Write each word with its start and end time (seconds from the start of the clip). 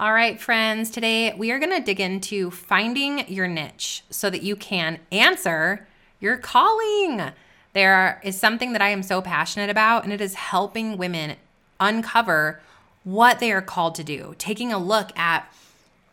All 0.00 0.14
right, 0.14 0.40
friends, 0.40 0.88
today 0.88 1.34
we 1.34 1.50
are 1.50 1.58
going 1.58 1.76
to 1.76 1.84
dig 1.84 2.00
into 2.00 2.50
finding 2.50 3.28
your 3.28 3.46
niche 3.46 4.02
so 4.08 4.30
that 4.30 4.42
you 4.42 4.56
can 4.56 4.98
answer 5.12 5.86
your 6.20 6.38
calling. 6.38 7.32
There 7.74 8.18
is 8.24 8.40
something 8.40 8.72
that 8.72 8.80
I 8.80 8.88
am 8.88 9.02
so 9.02 9.20
passionate 9.20 9.68
about, 9.68 10.04
and 10.04 10.10
it 10.10 10.22
is 10.22 10.32
helping 10.32 10.96
women 10.96 11.36
uncover 11.78 12.62
what 13.04 13.40
they 13.40 13.52
are 13.52 13.60
called 13.60 13.94
to 13.96 14.02
do, 14.02 14.34
taking 14.38 14.72
a 14.72 14.78
look 14.78 15.14
at 15.18 15.52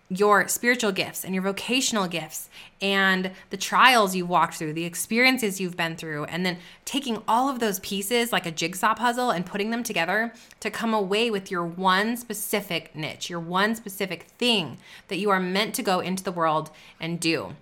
your 0.09 0.47
spiritual 0.47 0.91
gifts 0.91 1.25
and 1.25 1.33
your 1.33 1.43
vocational 1.43 2.07
gifts 2.07 2.49
and 2.81 3.31
the 3.49 3.57
trials 3.57 4.15
you've 4.15 4.29
walked 4.29 4.53
through, 4.55 4.71
the 4.71 4.85
experiences 4.85 5.59
you've 5.59 5.75
been 5.75 5.97
through, 5.97 6.23
and 6.25 6.45
then 6.45 6.57
taking 6.85 7.21
all 7.27 7.49
of 7.49 7.59
those 7.59 7.79
pieces 7.79 8.31
like 8.31 8.45
a 8.45 8.51
jigsaw 8.51 8.95
puzzle 8.95 9.31
and 9.31 9.45
putting 9.45 9.69
them 9.69 9.83
together 9.83 10.33
to 10.61 10.69
come 10.69 10.93
away 10.93 11.29
with 11.29 11.51
your 11.51 11.65
one 11.65 12.15
specific 12.15 12.95
niche, 12.95 13.29
your 13.29 13.39
one 13.39 13.75
specific 13.75 14.23
thing 14.37 14.77
that 15.09 15.17
you 15.17 15.29
are 15.29 15.39
meant 15.39 15.75
to 15.75 15.83
go 15.83 15.99
into 15.99 16.23
the 16.23 16.31
world 16.31 16.71
and 16.99 17.19
do. 17.19 17.55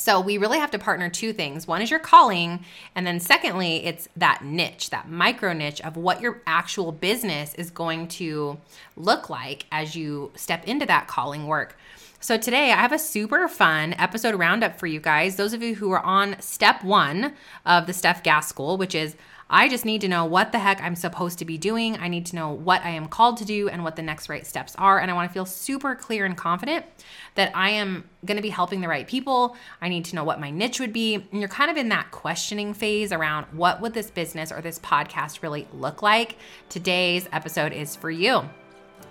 So 0.00 0.18
we 0.20 0.38
really 0.38 0.58
have 0.58 0.70
to 0.70 0.78
partner 0.78 1.10
two 1.10 1.32
things. 1.32 1.66
One 1.66 1.82
is 1.82 1.90
your 1.90 2.00
calling, 2.00 2.64
and 2.94 3.06
then 3.06 3.20
secondly, 3.20 3.84
it's 3.84 4.08
that 4.16 4.42
niche, 4.42 4.90
that 4.90 5.10
micro 5.10 5.52
niche 5.52 5.80
of 5.82 5.96
what 5.96 6.22
your 6.22 6.40
actual 6.46 6.90
business 6.90 7.54
is 7.54 7.70
going 7.70 8.08
to 8.08 8.58
look 8.96 9.28
like 9.28 9.66
as 9.70 9.94
you 9.94 10.32
step 10.34 10.66
into 10.66 10.86
that 10.86 11.06
calling 11.06 11.46
work. 11.46 11.76
So 12.18 12.36
today 12.36 12.72
I 12.72 12.76
have 12.76 12.92
a 12.92 12.98
super 12.98 13.46
fun 13.48 13.94
episode 13.94 14.34
roundup 14.34 14.78
for 14.78 14.86
you 14.86 15.00
guys. 15.00 15.36
Those 15.36 15.52
of 15.52 15.62
you 15.62 15.74
who 15.74 15.90
are 15.90 16.00
on 16.00 16.40
step 16.40 16.82
1 16.82 17.32
of 17.66 17.86
the 17.86 17.92
Stef 17.92 18.22
Gass 18.22 18.48
School, 18.48 18.76
which 18.76 18.94
is 18.94 19.16
I 19.52 19.68
just 19.68 19.84
need 19.84 20.00
to 20.02 20.08
know 20.08 20.24
what 20.24 20.52
the 20.52 20.60
heck 20.60 20.80
I'm 20.80 20.94
supposed 20.94 21.40
to 21.40 21.44
be 21.44 21.58
doing. 21.58 21.98
I 21.98 22.06
need 22.06 22.24
to 22.26 22.36
know 22.36 22.50
what 22.50 22.84
I 22.84 22.90
am 22.90 23.08
called 23.08 23.36
to 23.38 23.44
do 23.44 23.68
and 23.68 23.82
what 23.82 23.96
the 23.96 24.02
next 24.02 24.28
right 24.28 24.46
steps 24.46 24.76
are. 24.76 25.00
And 25.00 25.10
I 25.10 25.14
want 25.14 25.28
to 25.28 25.34
feel 25.34 25.44
super 25.44 25.96
clear 25.96 26.24
and 26.24 26.36
confident 26.36 26.86
that 27.34 27.50
I 27.56 27.70
am 27.70 28.08
going 28.24 28.36
to 28.36 28.42
be 28.42 28.48
helping 28.48 28.80
the 28.80 28.86
right 28.86 29.08
people. 29.08 29.56
I 29.82 29.88
need 29.88 30.04
to 30.06 30.14
know 30.14 30.22
what 30.22 30.38
my 30.38 30.50
niche 30.50 30.78
would 30.78 30.92
be. 30.92 31.16
And 31.16 31.40
you're 31.40 31.48
kind 31.48 31.68
of 31.68 31.76
in 31.76 31.88
that 31.88 32.12
questioning 32.12 32.72
phase 32.74 33.10
around 33.10 33.46
what 33.46 33.80
would 33.80 33.92
this 33.92 34.08
business 34.08 34.52
or 34.52 34.60
this 34.60 34.78
podcast 34.78 35.42
really 35.42 35.66
look 35.72 36.00
like. 36.00 36.36
Today's 36.68 37.28
episode 37.32 37.72
is 37.72 37.96
for 37.96 38.10
you 38.10 38.48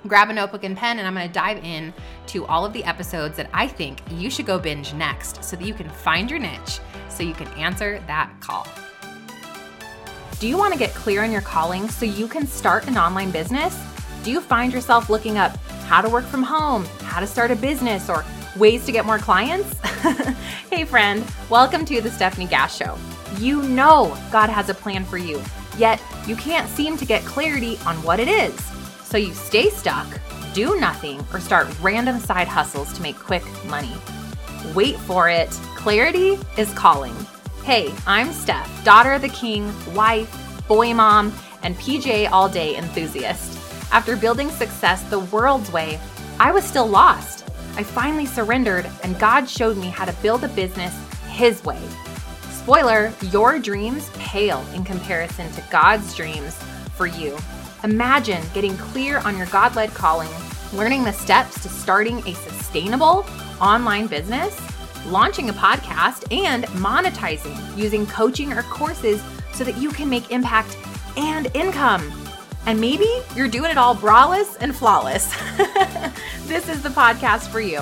grab 0.08 0.30
a 0.30 0.34
notebook 0.34 0.64
and 0.64 0.78
pen 0.78 0.98
and 0.98 1.06
I'm 1.06 1.14
going 1.14 1.28
to 1.28 1.34
dive 1.34 1.62
in 1.62 1.94
to 2.28 2.45
all 2.45 2.66
of 2.66 2.72
the 2.72 2.86
episodes 2.86 3.36
that 3.36 3.50
I 3.54 3.67
think 3.67 4.02
you 4.12 4.30
should 4.30 4.45
go 4.45 4.58
binge 4.58 4.94
next 4.94 5.44
so 5.44 5.58
that 5.58 5.66
you 5.66 5.73
can 5.73 5.90
find 5.90 6.30
your 6.30 6.40
niche 6.40 6.80
so 7.10 7.22
you 7.22 7.34
can 7.34 7.48
answer 7.50 8.02
that 8.08 8.32
call. 8.40 8.66
Do 10.40 10.48
you 10.48 10.58
want 10.58 10.72
to 10.72 10.80
get 10.80 10.94
clear 10.94 11.22
on 11.22 11.34
your 11.34 11.42
calling 11.42 11.90
so 11.90 12.06
you 12.06 12.26
can 12.26 12.48
start 12.48 12.88
an 12.88 12.98
online 12.98 13.30
business? 13.30 13.78
Do 14.23 14.32
you 14.32 14.40
find 14.40 14.72
yourself 14.72 15.09
looking 15.09 15.38
up 15.38 15.58
how 15.84 16.00
to 16.00 16.08
work 16.08 16.23
from 16.23 16.44
home, 16.44 16.86
how 17.02 17.20
to 17.20 17.28
start 17.28 17.52
a 17.52 17.58
business, 17.58 18.09
or 18.09 18.23
ways 18.56 18.86
to 18.86 18.94
get 18.94 19.06
more 19.06 19.17
clients? 19.17 19.78
hey, 20.72 20.86
friend, 20.86 21.26
welcome 21.50 21.84
to 21.84 22.00
the 22.00 22.08
Stefanie 22.08 22.50
Gass 22.50 22.78
Show. 22.78 22.98
You 23.38 23.64
know 23.64 24.17
God 24.32 24.50
has 24.50 24.70
a 24.70 24.73
plan 24.73 25.04
for 25.04 25.17
you, 25.17 25.42
yet 25.78 26.02
you 26.26 26.38
can't 26.38 26.70
seem 26.70 26.95
to 26.95 27.06
get 27.06 27.26
clarity 27.26 27.78
on 27.86 28.02
what 28.02 28.22
it 28.22 28.30
is. 28.30 28.56
So 29.04 29.17
you 29.17 29.34
stay 29.34 29.70
stuck, 29.70 30.08
do 30.54 30.80
nothing, 30.80 31.20
or 31.34 31.42
start 31.42 31.67
random 31.82 32.17
side 32.17 32.48
hustles 32.48 32.94
to 32.94 33.02
make 33.02 33.17
quick 33.17 33.44
money. 33.66 33.94
Wait 34.73 34.95
for 35.00 35.28
it. 35.28 35.50
Clarity 35.76 36.40
is 36.58 36.73
calling. 36.76 37.16
Hey, 37.64 37.94
I'm 38.08 38.30
Stef, 38.30 38.84
daughter 38.84 39.14
of 39.14 39.22
the 39.22 39.30
king, 39.30 39.72
wife, 39.94 40.68
boy 40.68 40.92
mom, 40.94 41.32
and 41.62 41.76
PJ 41.76 42.32
all 42.32 42.50
day 42.50 42.76
enthusiast. 42.78 43.60
After 43.92 44.16
building 44.16 44.50
success 44.50 45.04
the 45.04 45.20
world's 45.20 45.72
way, 45.72 46.00
I 46.40 46.52
was 46.52 46.64
still 46.64 46.88
lost. 46.88 47.48
I 47.76 47.84
finally 47.84 48.26
surrendered, 48.26 48.90
and 49.04 49.20
God 49.20 49.48
showed 49.48 49.78
me 49.78 49.88
how 49.88 50.06
to 50.06 50.14
build 50.22 50.44
a 50.44 50.48
business 50.48 50.96
His 51.28 51.64
way. 51.64 51.80
Spoiler, 52.50 53.14
your 53.30 53.60
dreams 53.60 54.10
pale 54.16 54.66
in 54.73 54.83
comparison 54.83 55.52
to 55.52 55.64
God's 55.70 56.16
dreams 56.16 56.56
for 56.95 57.06
you. 57.06 57.38
Imagine 57.83 58.42
getting 58.54 58.78
clear 58.78 59.20
on 59.20 59.38
your 59.38 59.48
God 59.48 59.76
led 59.76 59.94
calling, 59.94 60.30
learning 60.73 61.04
the 61.04 61.14
steps 61.14 61.62
to 61.62 61.70
starting 61.70 62.20
a 62.28 62.33
sustainable 62.33 63.26
online 63.62 64.08
business 64.08 64.60
launching 65.08 65.49
a 65.49 65.54
podcast, 65.54 66.32
and 66.32 66.65
monetizing 66.65 67.77
using 67.77 68.05
coaching 68.08 68.54
or 68.54 68.64
courses 68.64 69.21
so 69.54 69.64
that 69.64 69.77
you 69.77 69.89
can 69.92 70.10
make 70.10 70.32
impact 70.32 70.77
and 71.17 71.49
income. 71.55 72.11
And 72.65 72.80
maybe 72.80 73.08
you're 73.36 73.48
doing 73.48 73.71
it 73.71 73.77
all 73.77 73.95
braless 73.95 74.58
and 74.59 74.76
flawless. 74.76 75.33
this 76.48 76.70
is 76.70 76.83
the 76.83 76.89
podcast 76.89 77.48
for 77.48 77.61
you. 77.61 77.82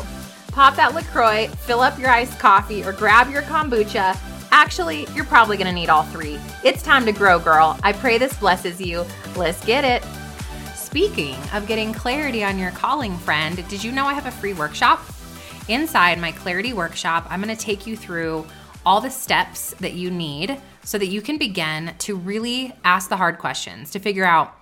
Pop 0.51 0.75
that 0.75 0.95
LaCroix, 0.95 1.47
fill 1.47 1.81
up 1.81 1.99
your 1.99 2.09
iced 2.09 2.39
coffee, 2.39 2.83
or 2.83 2.91
grab 2.91 3.29
your 3.29 3.43
kombucha. 3.43 4.17
Actually, 4.51 5.07
you're 5.13 5.25
probably 5.25 5.57
gonna 5.57 5.71
need 5.71 5.89
all 5.89 6.03
three. 6.03 6.39
It's 6.63 6.81
time 6.81 7.05
to 7.05 7.11
grow, 7.11 7.37
girl. 7.37 7.77
I 7.83 7.93
pray 7.93 8.17
this 8.17 8.35
blesses 8.37 8.81
you. 8.81 9.05
Let's 9.35 9.63
get 9.65 9.83
it. 9.83 10.03
Speaking 10.75 11.35
of 11.53 11.67
getting 11.67 11.93
clarity 11.93 12.43
on 12.43 12.57
your 12.57 12.71
calling, 12.71 13.17
friend, 13.19 13.57
did 13.67 13.83
you 13.83 13.91
know 13.91 14.05
I 14.05 14.13
have 14.13 14.25
a 14.25 14.31
free 14.31 14.53
workshop? 14.53 14.99
Inside 15.69 16.17
my 16.19 16.31
clarity 16.31 16.71
workshop, 16.71 17.27
I'm 17.29 17.41
going 17.41 17.53
to 17.53 17.61
take 17.61 17.85
you 17.85 17.97
through 17.97 18.45
all 18.85 19.01
the 19.01 19.09
steps 19.09 19.71
that 19.81 19.93
you 19.93 20.09
need 20.09 20.61
so 20.85 20.97
that 20.97 21.07
you 21.07 21.21
can 21.21 21.37
begin 21.37 21.93
to 21.99 22.15
really 22.15 22.73
ask 22.85 23.09
the 23.09 23.17
hard 23.17 23.37
questions 23.37 23.91
to 23.91 23.99
figure 23.99 24.23
out 24.23 24.55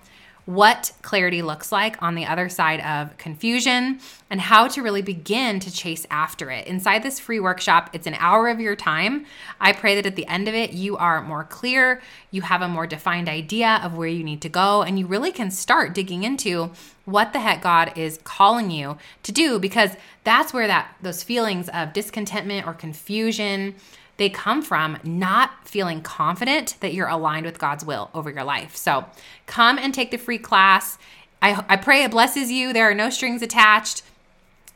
what 0.45 0.91
clarity 1.01 1.41
looks 1.41 1.71
like 1.71 2.01
on 2.03 2.13
the 2.13 2.25
other 2.25 2.49
side 2.49 2.79
of 2.81 3.17
confusion 3.17 3.99
and 4.29 4.39
how 4.39 4.67
to 4.67 4.83
really 4.83 5.01
begin 5.01 5.59
to 5.59 5.71
chase 5.71 6.05
after 6.11 6.51
it. 6.51 6.67
Inside 6.67 7.01
this 7.01 7.19
free 7.19 7.39
workshop, 7.39 7.89
it's 7.93 8.05
an 8.05 8.15
hour 8.19 8.47
of 8.47 8.59
your 8.59 8.75
time. 8.75 9.25
I 9.59 9.73
pray 9.73 9.95
that 9.95 10.05
at 10.05 10.15
the 10.15 10.27
end 10.27 10.47
of 10.47 10.53
it, 10.53 10.71
you 10.71 10.97
are 10.97 11.23
more 11.23 11.43
clear, 11.43 12.01
you 12.29 12.43
have 12.43 12.61
a 12.61 12.67
more 12.67 12.85
defined 12.85 13.27
idea 13.27 13.79
of 13.83 13.97
where 13.97 14.07
you 14.07 14.23
need 14.23 14.41
to 14.41 14.49
go, 14.49 14.83
and 14.83 14.99
you 14.99 15.07
really 15.07 15.31
can 15.31 15.49
start 15.49 15.95
digging 15.95 16.23
into 16.23 16.71
what 17.05 17.33
the 17.33 17.39
heck 17.39 17.61
God 17.61 17.97
is 17.97 18.19
calling 18.23 18.69
you 18.69 18.97
to 19.23 19.31
do 19.31 19.59
because 19.59 19.91
that's 20.23 20.53
where 20.53 20.67
that 20.67 20.95
those 21.01 21.23
feelings 21.23 21.69
of 21.69 21.93
discontentment 21.93 22.67
or 22.67 22.73
confusion 22.73 23.75
they 24.17 24.29
come 24.29 24.61
from 24.61 24.97
not 25.03 25.67
feeling 25.67 26.01
confident 26.01 26.75
that 26.79 26.93
you're 26.93 27.07
aligned 27.07 27.45
with 27.45 27.59
God's 27.59 27.83
will 27.83 28.09
over 28.13 28.29
your 28.29 28.43
life. 28.43 28.75
So 28.75 29.05
come 29.45 29.77
and 29.77 29.93
take 29.93 30.11
the 30.11 30.17
free 30.17 30.37
class. 30.37 30.97
I, 31.41 31.63
I 31.67 31.75
pray 31.75 32.03
it 32.03 32.11
blesses 32.11 32.51
you. 32.51 32.73
There 32.73 32.89
are 32.89 32.95
no 32.95 33.09
strings 33.09 33.41
attached. 33.41 34.03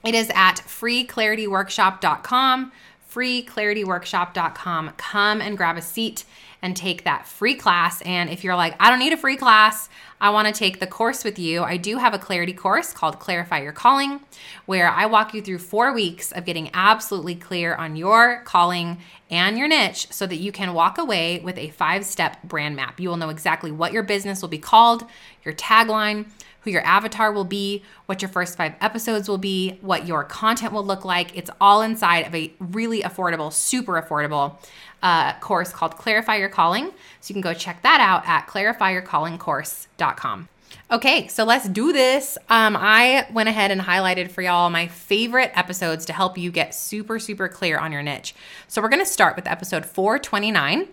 It 0.04 0.16
is 0.16 0.32
at 0.34 0.56
freeclarityworkshop.com, 0.56 2.72
freeclarityworkshop.com. 3.12 4.90
Come 4.98 5.42
and 5.42 5.58
grab 5.58 5.78
a 5.78 5.82
seat 5.82 6.24
and 6.62 6.76
take 6.76 7.04
that 7.04 7.28
free 7.28 7.56
class. 7.56 8.02
And 8.02 8.30
if 8.30 8.44
you're 8.44 8.56
like, 8.56 8.76
I 8.80 8.90
don't 8.90 9.00
need 9.00 9.14
a 9.14 9.18
free 9.18 9.38
class, 9.38 9.90
I 10.22 10.32
want 10.32 10.48
to 10.48 10.54
take 10.54 10.80
the 10.80 10.88
course 10.88 11.24
with 11.24 11.40
you, 11.40 11.64
I 11.64 11.78
do 11.78 11.98
have 11.98 12.14
a 12.14 12.20
clarity 12.20 12.52
course 12.52 12.92
called 12.92 13.20
Clarify 13.20 13.62
Your 13.62 13.72
Calling, 13.72 14.20
where 14.66 14.90
I 14.90 15.06
walk 15.06 15.34
you 15.34 15.42
through 15.42 15.60
four 15.60 15.94
weeks 15.94 16.34
of 16.34 16.44
getting 16.44 16.70
absolutely 16.74 17.36
clear 17.36 17.74
on 17.76 17.96
your 17.96 18.42
calling 18.44 18.98
and 19.30 19.58
your 19.58 19.70
niche 19.70 20.08
so 20.12 20.28
that 20.28 20.36
you 20.38 20.52
can 20.52 20.74
walk 20.74 20.98
away 20.98 21.40
with 21.40 21.58
a 21.58 21.70
five 21.70 22.04
step 22.04 22.44
brand 22.44 22.76
map. 22.76 23.00
You 23.00 23.10
will 23.10 23.18
know 23.18 23.30
exactly 23.30 23.72
what 23.72 23.94
your 23.94 24.04
business 24.04 24.42
will 24.42 24.50
be 24.50 24.58
called, 24.58 25.06
your 25.46 25.54
tagline, 25.54 26.26
who 26.62 26.72
your 26.72 26.86
avatar 26.86 27.32
will 27.32 27.46
be, 27.46 27.84
what 28.06 28.22
your 28.22 28.30
first 28.30 28.58
five 28.58 28.76
episodes 28.82 29.30
will 29.30 29.38
be, 29.38 29.78
what 29.82 30.08
your 30.08 30.24
content 30.24 30.74
will 30.74 30.86
look 30.86 31.06
like. 31.06 31.38
It's 31.38 31.52
all 31.60 31.82
inside 31.82 32.28
of 32.28 32.36
a 32.36 32.54
really 32.60 33.02
affordable, 33.02 33.52
super 33.52 34.02
affordable 34.02 34.58
uh, 35.02 35.34
course 35.40 35.72
called 35.72 35.98
Clarify 35.98 36.36
Your 36.36 36.50
Calling. 36.50 36.92
So 37.22 37.32
you 37.32 37.36
can 37.36 37.42
go 37.42 37.54
check 37.54 37.82
that 37.84 38.02
out 38.02 38.28
at 38.28 38.48
clarifyyourcallingcourse.com. 38.48 40.50
Okay, 40.92 41.28
so 41.28 41.44
let's 41.44 41.70
do 41.70 41.94
this. 41.94 42.38
Um, 42.50 42.76
I 42.76 43.28
went 43.32 43.50
ahead 43.50 43.72
and 43.72 43.82
highlighted 43.82 44.32
for 44.32 44.42
y'all 44.42 44.70
my 44.70 44.88
favorite 44.88 45.52
episodes 45.54 46.06
to 46.06 46.14
help 46.14 46.38
you 46.38 46.52
get 46.52 46.74
super, 46.74 47.20
super 47.20 47.48
clear 47.48 47.78
on 47.78 47.92
your 47.92 48.02
niche. 48.02 48.34
So 48.68 48.82
we're 48.82 48.90
gonna 48.90 49.06
start 49.06 49.36
with 49.36 49.48
episode 49.48 49.86
429, 49.86 50.88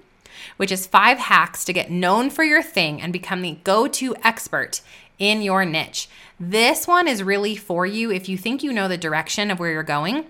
which 0.58 0.70
is 0.70 0.87
five 0.87 1.19
hacks 1.19 1.64
to 1.64 1.73
get 1.73 1.90
known 1.90 2.31
for 2.31 2.44
your 2.44 2.62
thing 2.62 3.00
and 3.00 3.12
become 3.12 3.43
the 3.43 3.58
go 3.64 3.88
to 3.88 4.14
expert 4.23 4.82
in 5.18 5.42
your 5.42 5.64
niche. 5.64 6.08
This 6.38 6.86
one 6.86 7.08
is 7.08 7.22
really 7.22 7.56
for 7.56 7.86
you 7.86 8.10
if 8.10 8.28
you 8.28 8.36
think 8.36 8.62
you 8.62 8.72
know 8.72 8.88
the 8.88 8.98
direction 8.98 9.50
of 9.50 9.58
where 9.58 9.70
you're 9.70 9.82
going 9.82 10.26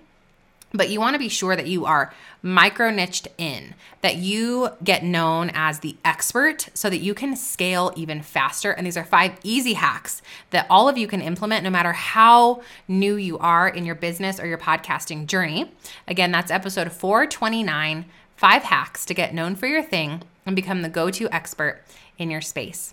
but 0.73 0.91
you 0.91 1.01
want 1.01 1.15
to 1.15 1.19
be 1.19 1.29
sure 1.29 1.57
that 1.57 1.67
you 1.67 1.85
are 1.85 2.13
micro 2.43 2.91
niched 2.91 3.29
in, 3.39 3.75
that 4.03 4.17
you 4.17 4.71
get 4.83 5.03
known 5.03 5.51
as 5.55 5.81
the 5.81 5.97
expert 6.05 6.69
so 6.75 6.91
that 6.91 6.99
you 6.99 7.15
can 7.15 7.37
scale 7.37 7.93
even 7.97 8.23
faster. 8.23 8.73
And 8.73 8.87
these 8.87 8.97
are 8.97 9.05
five 9.05 9.39
easy 9.43 9.75
hacks 9.75 10.23
that 10.51 10.67
all 10.69 10.89
of 10.89 10.99
you 10.99 11.07
can 11.07 11.23
implement 11.23 11.65
no 11.65 11.71
matter 11.71 11.93
how 11.93 12.63
new 12.89 13.17
you 13.17 13.39
are 13.39 13.69
in 13.69 13.87
your 13.87 13.95
business 13.95 14.39
or 14.39 14.47
your 14.47 14.59
podcasting 14.59 15.27
journey. 15.27 15.73
Again, 16.07 16.31
that's 16.31 16.51
episode 16.51 16.93
429 16.93 18.07
Five 18.37 18.65
Hacks 18.65 19.07
to 19.07 19.15
Get 19.15 19.33
Known 19.33 19.57
for 19.57 19.67
Your 19.67 19.83
Thing 19.83 20.23
and 20.45 20.55
Become 20.55 20.83
the 20.83 20.91
Go 20.91 21.11
To 21.11 21.35
Expert 21.35 21.83
in 22.19 22.31
Your 22.31 22.43
Space. 22.43 22.93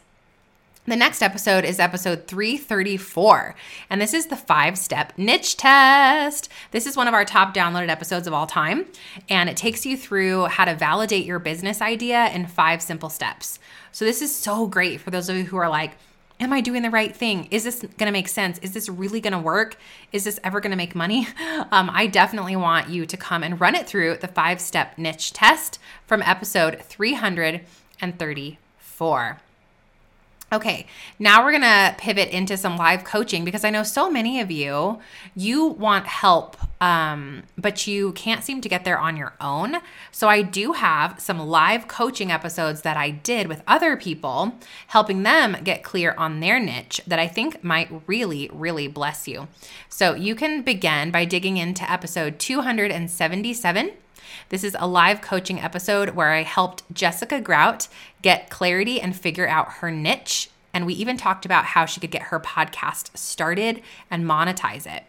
The 0.85 0.97
next 0.97 1.21
episode 1.21 1.63
is 1.63 1.79
episode 1.79 2.27
334, 2.27 3.55
and 3.89 4.01
this 4.01 4.13
is 4.13 4.25
the 4.25 4.35
five 4.35 4.77
step 4.77 5.13
niche 5.15 5.55
test. 5.55 6.49
This 6.71 6.85
is 6.85 6.97
one 6.97 7.07
of 7.07 7.13
our 7.13 7.23
top 7.23 7.53
downloaded 7.53 7.87
episodes 7.87 8.27
of 8.27 8.33
all 8.33 8.47
time, 8.47 8.87
and 9.29 9.49
it 9.49 9.55
takes 9.55 9.85
you 9.85 9.95
through 9.95 10.47
how 10.47 10.65
to 10.65 10.75
validate 10.75 11.25
your 11.25 11.39
business 11.39 11.81
idea 11.81 12.27
in 12.31 12.47
five 12.47 12.81
simple 12.81 13.09
steps. 13.09 13.59
So, 13.93 14.03
this 14.03 14.21
is 14.21 14.35
so 14.35 14.67
great 14.67 14.99
for 14.99 15.09
those 15.09 15.29
of 15.29 15.37
you 15.37 15.45
who 15.45 15.55
are 15.55 15.69
like, 15.69 15.93
Am 16.41 16.51
I 16.51 16.59
doing 16.59 16.81
the 16.81 16.89
right 16.89 17.15
thing? 17.15 17.47
Is 17.49 17.63
this 17.63 17.79
going 17.79 18.07
to 18.07 18.11
make 18.11 18.27
sense? 18.27 18.59
Is 18.59 18.73
this 18.73 18.89
really 18.89 19.21
going 19.21 19.31
to 19.31 19.39
work? 19.39 19.77
Is 20.11 20.25
this 20.25 20.37
ever 20.43 20.59
going 20.59 20.71
to 20.71 20.77
make 20.77 20.95
money? 20.95 21.27
Um, 21.71 21.89
I 21.91 22.07
definitely 22.07 22.57
want 22.57 22.89
you 22.89 23.05
to 23.05 23.15
come 23.15 23.41
and 23.41 23.61
run 23.61 23.73
it 23.73 23.87
through 23.87 24.17
the 24.17 24.27
five 24.27 24.59
step 24.59 24.97
niche 24.97 25.31
test 25.31 25.79
from 26.05 26.21
episode 26.23 26.81
334. 26.81 29.37
Okay, 30.53 30.85
now 31.17 31.43
we're 31.43 31.51
gonna 31.51 31.95
pivot 31.97 32.29
into 32.29 32.57
some 32.57 32.77
live 32.77 33.03
coaching 33.03 33.43
because 33.43 33.63
I 33.63 33.71
know 33.71 33.81
so 33.81 34.11
many 34.11 34.39
of 34.39 34.51
you, 34.51 34.99
you 35.35 35.65
want 35.65 36.05
help, 36.05 36.57
um, 36.79 37.41
but 37.57 37.87
you 37.87 38.11
can't 38.11 38.43
seem 38.43 38.61
to 38.61 38.69
get 38.69 38.85
there 38.85 38.99
on 38.99 39.17
your 39.17 39.33
own. 39.41 39.77
So 40.11 40.29
I 40.29 40.43
do 40.43 40.73
have 40.73 41.19
some 41.19 41.39
live 41.39 41.87
coaching 41.87 42.31
episodes 42.31 42.83
that 42.83 42.95
I 42.95 43.09
did 43.09 43.47
with 43.47 43.63
other 43.65 43.97
people, 43.97 44.53
helping 44.85 45.23
them 45.23 45.57
get 45.63 45.81
clear 45.81 46.13
on 46.19 46.39
their 46.39 46.59
niche 46.59 47.01
that 47.07 47.17
I 47.17 47.27
think 47.27 47.63
might 47.63 47.89
really, 48.05 48.47
really 48.53 48.87
bless 48.87 49.27
you. 49.27 49.47
So 49.89 50.13
you 50.13 50.35
can 50.35 50.61
begin 50.61 51.09
by 51.09 51.25
digging 51.25 51.57
into 51.57 51.91
episode 51.91 52.37
277 52.37 53.93
this 54.49 54.63
is 54.63 54.75
a 54.79 54.87
live 54.87 55.21
coaching 55.21 55.59
episode 55.59 56.11
where 56.11 56.31
I 56.31 56.43
helped 56.43 56.83
Jessica 56.93 57.39
Grout 57.39 57.87
get 58.21 58.49
clarity 58.49 58.99
and 59.01 59.15
figure 59.15 59.47
out 59.47 59.73
her 59.73 59.91
niche. 59.91 60.49
And 60.73 60.85
we 60.85 60.93
even 60.95 61.17
talked 61.17 61.45
about 61.45 61.65
how 61.65 61.85
she 61.85 61.99
could 61.99 62.11
get 62.11 62.23
her 62.23 62.39
podcast 62.39 63.15
started 63.17 63.81
and 64.09 64.25
monetize 64.25 64.85
it. 64.85 65.03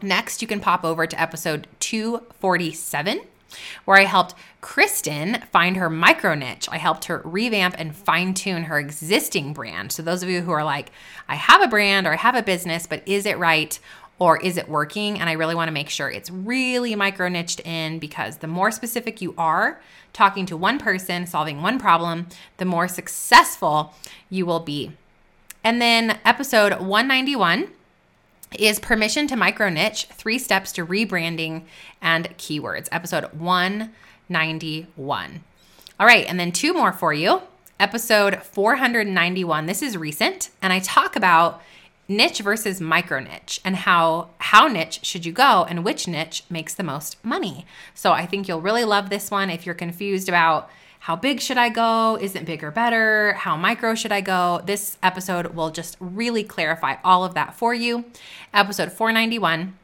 Next, 0.00 0.40
you 0.40 0.48
can 0.48 0.60
pop 0.60 0.84
over 0.84 1.06
to 1.06 1.20
episode 1.20 1.66
247 1.80 3.22
where 3.84 3.98
I 3.98 4.04
helped 4.04 4.34
Kristen 4.60 5.42
find 5.52 5.76
her 5.76 5.88
micro 5.88 6.34
niche. 6.34 6.68
I 6.70 6.78
helped 6.78 7.06
her 7.06 7.22
revamp 7.24 7.74
and 7.78 7.96
fine 7.96 8.34
tune 8.34 8.64
her 8.64 8.78
existing 8.78 9.52
brand. 9.52 9.92
So, 9.92 10.02
those 10.02 10.22
of 10.22 10.28
you 10.28 10.42
who 10.42 10.52
are 10.52 10.64
like, 10.64 10.90
I 11.28 11.36
have 11.36 11.62
a 11.62 11.68
brand 11.68 12.06
or 12.06 12.12
I 12.12 12.16
have 12.16 12.34
a 12.34 12.42
business, 12.42 12.86
but 12.86 13.02
is 13.06 13.26
it 13.26 13.38
right? 13.38 13.78
Or 14.18 14.38
is 14.38 14.56
it 14.56 14.66
working? 14.68 15.20
And 15.20 15.28
I 15.28 15.32
really 15.32 15.54
want 15.54 15.68
to 15.68 15.72
make 15.72 15.90
sure 15.90 16.10
it's 16.10 16.30
really 16.30 16.94
micro 16.94 17.28
niched 17.28 17.60
in 17.60 17.98
because 17.98 18.38
the 18.38 18.46
more 18.46 18.70
specific 18.70 19.20
you 19.20 19.34
are 19.38 19.80
talking 20.12 20.46
to 20.46 20.56
one 20.56 20.78
person, 20.78 21.26
solving 21.26 21.60
one 21.62 21.78
problem, 21.78 22.26
the 22.56 22.64
more 22.64 22.88
successful 22.88 23.94
you 24.30 24.46
will 24.46 24.60
be. 24.60 24.92
And 25.62 25.82
then 25.82 26.18
episode 26.24 26.80
191 26.80 27.68
is 28.58 28.80
permission 28.80 29.26
to 29.26 29.36
micro 29.36 29.68
niche 29.68 30.06
three 30.06 30.38
steps 30.38 30.72
to 30.72 30.86
rebranding 30.86 31.64
and 32.00 32.30
keywords. 32.38 32.88
Episode 32.90 33.24
191. 33.34 35.44
All 36.00 36.06
right, 36.06 36.24
and 36.26 36.40
then 36.40 36.52
two 36.52 36.72
more 36.72 36.92
for 36.92 37.12
you. 37.12 37.42
Episode 37.78 38.42
491. 38.42 39.66
This 39.66 39.82
is 39.82 39.94
recent, 39.96 40.48
and 40.62 40.72
I 40.72 40.80
talk 40.80 41.14
about 41.16 41.62
niche 42.08 42.40
versus 42.40 42.80
micro 42.80 43.20
niche 43.20 43.60
and 43.64 43.76
how 43.76 44.30
how 44.38 44.66
niche 44.66 45.00
should 45.02 45.26
you 45.26 45.32
go 45.32 45.66
and 45.68 45.84
which 45.84 46.08
niche 46.08 46.42
makes 46.48 46.74
the 46.74 46.82
most 46.82 47.22
money. 47.22 47.66
So 47.94 48.12
I 48.12 48.24
think 48.24 48.48
you'll 48.48 48.62
really 48.62 48.84
love 48.84 49.10
this 49.10 49.30
one 49.30 49.50
if 49.50 49.66
you're 49.66 49.74
confused 49.74 50.28
about 50.28 50.70
how 51.00 51.14
big 51.14 51.40
should 51.40 51.58
I 51.58 51.68
go? 51.68 52.18
Isn't 52.20 52.44
bigger 52.44 52.70
better? 52.70 53.34
How 53.34 53.56
micro 53.56 53.94
should 53.94 54.10
I 54.12 54.20
go? 54.20 54.62
This 54.64 54.98
episode 55.02 55.54
will 55.54 55.70
just 55.70 55.96
really 56.00 56.42
clarify 56.42 56.96
all 57.04 57.24
of 57.24 57.34
that 57.34 57.54
for 57.54 57.72
you. 57.72 58.04
Episode 58.52 58.90
491 58.90 59.74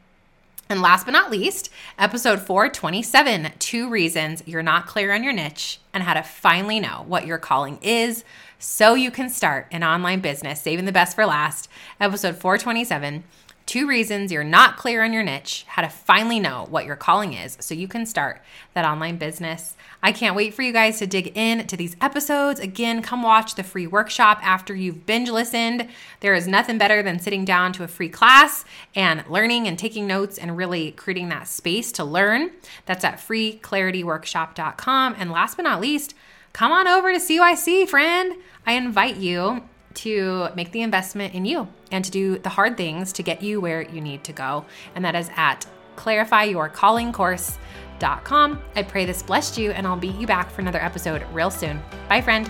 and 0.67 0.81
last 0.81 1.05
but 1.05 1.11
not 1.11 1.29
least, 1.29 1.69
episode 1.99 2.39
427 2.39 3.51
Two 3.59 3.87
Reasons 3.87 4.41
You're 4.47 4.63
Not 4.63 4.87
Clear 4.87 5.13
on 5.13 5.23
Your 5.23 5.33
Niche 5.33 5.79
and 5.93 6.03
How 6.03 6.15
to 6.15 6.23
Finally 6.23 6.79
Know 6.79 7.05
What 7.07 7.27
Your 7.27 7.37
Calling 7.37 7.77
Is 7.83 8.23
so 8.59 8.93
you 8.93 9.11
can 9.11 9.29
start 9.29 9.67
an 9.71 9.83
online 9.83 10.19
business, 10.19 10.61
saving 10.61 10.85
the 10.85 10.91
best 10.91 11.15
for 11.15 11.25
last. 11.25 11.67
Episode 11.99 12.35
427 12.35 13.23
Two 13.65 13.87
reasons 13.87 14.31
you're 14.31 14.43
not 14.43 14.77
clear 14.77 15.03
on 15.03 15.11
your 15.11 15.23
niche, 15.23 15.65
how 15.67 15.81
to 15.81 15.89
finally 15.89 16.39
know 16.39 16.67
what 16.69 16.85
your 16.85 16.95
calling 16.95 17.33
is 17.33 17.57
so 17.59 17.73
you 17.73 17.87
can 17.87 18.05
start 18.05 18.39
that 18.75 18.85
online 18.85 19.17
business. 19.17 19.75
I 20.03 20.11
can't 20.11 20.35
wait 20.35 20.53
for 20.53 20.61
you 20.61 20.71
guys 20.71 20.99
to 20.99 21.07
dig 21.07 21.35
in 21.35 21.65
to 21.65 21.75
these 21.75 21.95
episodes. 21.99 22.59
Again, 22.59 23.01
come 23.01 23.23
watch 23.23 23.55
the 23.55 23.63
free 23.63 23.87
workshop 23.87 24.37
after 24.43 24.75
you've 24.75 25.07
binge 25.07 25.31
listened. 25.31 25.87
There 26.19 26.35
is 26.35 26.47
nothing 26.47 26.77
better 26.77 27.01
than 27.01 27.17
sitting 27.17 27.43
down 27.43 27.73
to 27.73 27.83
a 27.83 27.87
free 27.87 28.09
class 28.09 28.65
and 28.93 29.27
learning 29.27 29.67
and 29.67 29.79
taking 29.79 30.05
notes 30.05 30.37
and 30.37 30.55
really 30.55 30.91
creating 30.91 31.29
that 31.29 31.47
space 31.47 31.91
to 31.93 32.03
learn. 32.03 32.51
That's 32.85 33.03
at 33.03 33.17
freeclarityworkshop.com. 33.17 35.15
And 35.17 35.31
last 35.31 35.57
but 35.57 35.63
not 35.63 35.81
least, 35.81 36.13
come 36.55 36.71
on 36.71 36.87
over 36.87 37.11
to 37.11 37.19
CYC, 37.19 37.87
friend. 37.89 38.33
I 38.65 38.73
invite 38.73 39.17
you 39.17 39.61
to 39.95 40.47
make 40.55 40.71
the 40.71 40.83
investment 40.83 41.33
in 41.33 41.43
you 41.43 41.67
and 41.91 42.05
to 42.05 42.11
do 42.11 42.39
the 42.39 42.47
hard 42.47 42.77
things 42.77 43.11
to 43.11 43.23
get 43.23 43.43
you 43.43 43.59
where 43.59 43.81
you 43.81 43.99
need 43.99 44.23
to 44.23 44.31
go. 44.31 44.63
And 44.95 45.03
that 45.03 45.15
is 45.15 45.29
at 45.35 45.65
clarifyyourcallingcourse.com. 45.97 48.61
I 48.73 48.83
pray 48.83 49.03
this 49.03 49.21
blessed 49.21 49.57
you, 49.57 49.71
and 49.71 49.85
I'll 49.85 49.97
beat 49.97 50.15
you 50.15 50.27
back 50.27 50.49
for 50.49 50.61
another 50.61 50.81
episode 50.81 51.25
real 51.33 51.51
soon. 51.51 51.81
Bye, 52.07 52.21
friend. 52.21 52.49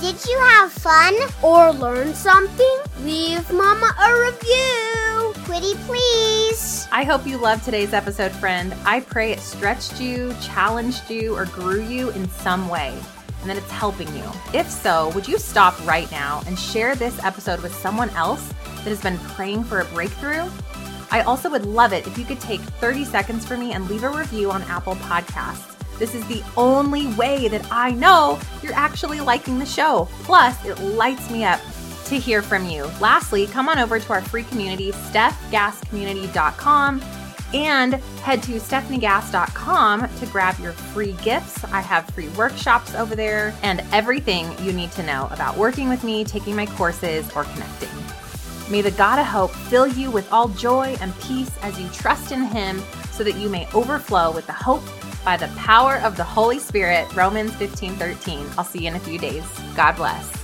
Did 0.00 0.24
you 0.24 0.38
have 0.38 0.72
fun 0.72 1.14
or 1.42 1.70
learn 1.70 2.14
something? 2.14 2.78
Leave 3.02 3.52
Mama 3.52 3.94
a 4.00 4.18
review. 4.18 5.11
Please. 5.52 6.88
I 6.90 7.04
hope 7.04 7.26
you 7.26 7.36
loved 7.36 7.66
today's 7.66 7.92
episode, 7.92 8.32
friend. 8.32 8.74
I 8.86 9.00
pray 9.00 9.32
it 9.32 9.40
stretched 9.40 10.00
you, 10.00 10.34
challenged 10.40 11.10
you, 11.10 11.36
or 11.36 11.44
grew 11.44 11.82
you 11.82 12.08
in 12.10 12.26
some 12.30 12.70
way 12.70 12.98
and 13.42 13.50
that 13.50 13.58
it's 13.58 13.70
helping 13.70 14.08
you. 14.16 14.24
If 14.54 14.70
so, 14.70 15.10
would 15.10 15.28
you 15.28 15.38
stop 15.38 15.78
right 15.86 16.10
now 16.10 16.42
and 16.46 16.58
share 16.58 16.94
this 16.94 17.22
episode 17.22 17.60
with 17.60 17.74
someone 17.74 18.08
else 18.10 18.48
that 18.48 18.86
has 18.86 19.02
been 19.02 19.18
praying 19.18 19.64
for 19.64 19.80
a 19.80 19.84
breakthrough? 19.86 20.48
I 21.10 21.20
also 21.20 21.50
would 21.50 21.66
love 21.66 21.92
it 21.92 22.06
if 22.06 22.16
you 22.16 22.24
could 22.24 22.40
take 22.40 22.60
30 22.60 23.04
seconds 23.04 23.44
for 23.44 23.58
me 23.58 23.74
and 23.74 23.90
leave 23.90 24.04
a 24.04 24.08
review 24.08 24.50
on 24.50 24.62
Apple 24.62 24.94
Podcasts. 24.94 25.68
This 25.98 26.14
is 26.14 26.26
the 26.28 26.42
only 26.56 27.08
way 27.14 27.48
that 27.48 27.66
I 27.70 27.90
know 27.90 28.40
you're 28.62 28.72
actually 28.72 29.20
liking 29.20 29.58
the 29.58 29.66
show. 29.66 30.08
Plus, 30.22 30.64
it 30.64 30.80
lights 30.80 31.30
me 31.30 31.44
up 31.44 31.60
to 32.12 32.18
hear 32.18 32.42
from 32.42 32.66
you. 32.66 32.84
Lastly, 33.00 33.46
come 33.46 33.68
on 33.68 33.78
over 33.78 33.98
to 33.98 34.12
our 34.12 34.22
free 34.22 34.44
community, 34.44 34.92
stefgasscommunity.com 34.92 37.02
and 37.54 37.94
head 37.94 38.42
to 38.42 38.52
stefaniegass.com 38.52 40.08
to 40.08 40.26
grab 40.26 40.58
your 40.58 40.72
free 40.72 41.12
gifts. 41.22 41.64
I 41.64 41.80
have 41.80 42.08
free 42.10 42.28
workshops 42.30 42.94
over 42.94 43.14
there 43.14 43.54
and 43.62 43.84
everything 43.92 44.50
you 44.64 44.72
need 44.72 44.90
to 44.92 45.02
know 45.02 45.28
about 45.30 45.56
working 45.56 45.88
with 45.88 46.04
me, 46.04 46.24
taking 46.24 46.56
my 46.56 46.66
courses, 46.66 47.30
or 47.36 47.44
connecting. 47.44 47.90
May 48.70 48.80
the 48.80 48.92
God 48.92 49.18
of 49.18 49.26
hope 49.26 49.50
fill 49.50 49.86
you 49.86 50.10
with 50.10 50.32
all 50.32 50.48
joy 50.48 50.96
and 51.00 51.18
peace 51.20 51.50
as 51.62 51.78
you 51.78 51.88
trust 51.90 52.32
in 52.32 52.42
him 52.42 52.82
so 53.10 53.22
that 53.22 53.36
you 53.36 53.50
may 53.50 53.68
overflow 53.74 54.32
with 54.32 54.46
the 54.46 54.52
hope 54.52 54.82
by 55.24 55.36
the 55.36 55.48
power 55.48 55.96
of 55.98 56.16
the 56.16 56.24
Holy 56.24 56.58
Spirit. 56.58 57.14
Romans 57.14 57.54
15 57.56 57.96
13. 57.96 58.46
I'll 58.56 58.64
see 58.64 58.80
you 58.80 58.88
in 58.88 58.96
a 58.96 59.00
few 59.00 59.18
days. 59.18 59.44
God 59.76 59.96
bless. 59.96 60.41